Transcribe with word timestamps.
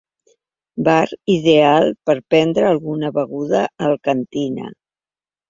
Bar 0.87 1.11
ideal 1.33 1.85
per 2.09 2.15
prendre 2.35 2.65
alguna 2.71 3.13
beguda 3.19 3.63
alcantina. 3.91 4.69